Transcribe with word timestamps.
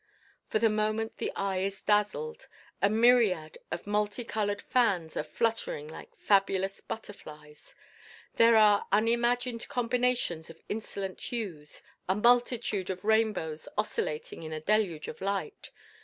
For 0.49 0.57
the 0.57 0.67
moment 0.71 1.17
the 1.17 1.31
eye 1.35 1.59
is 1.59 1.79
dazzled; 1.79 2.47
a 2.81 2.89
myriad 2.89 3.59
of 3.69 3.85
multicolored 3.85 4.63
fans 4.63 5.15
are 5.15 5.21
fluttering 5.21 5.87
like 5.87 6.17
fabulous 6.17 6.81
butterflies; 6.81 7.75
there 8.37 8.57
are 8.57 8.87
unimagined 8.91 9.67
combinations 9.67 10.49
of 10.49 10.59
insolent 10.67 11.21
hues; 11.21 11.83
a 12.09 12.15
multitude 12.15 12.89
of 12.89 13.05
rainbows 13.05 13.67
oscillating 13.77 14.41
in 14.41 14.51
a 14.51 14.59
deluge 14.59 15.07
of 15.07 15.21
light. 15.21 15.69